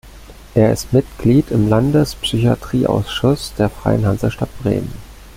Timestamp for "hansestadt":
4.07-4.49